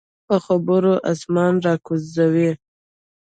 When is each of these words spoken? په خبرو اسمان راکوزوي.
په 0.27 0.35
خبرو 0.45 0.93
اسمان 1.11 1.53
راکوزوي. 1.65 2.51